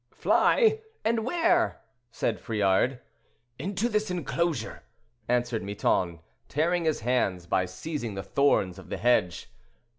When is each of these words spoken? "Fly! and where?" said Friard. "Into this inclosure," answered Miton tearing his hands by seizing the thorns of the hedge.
"Fly! 0.15 0.81
and 1.05 1.23
where?" 1.23 1.79
said 2.09 2.39
Friard. 2.39 3.01
"Into 3.59 3.87
this 3.87 4.09
inclosure," 4.09 4.81
answered 5.27 5.61
Miton 5.61 6.21
tearing 6.49 6.85
his 6.85 7.01
hands 7.01 7.45
by 7.45 7.65
seizing 7.67 8.15
the 8.15 8.23
thorns 8.23 8.79
of 8.79 8.89
the 8.89 8.97
hedge. 8.97 9.51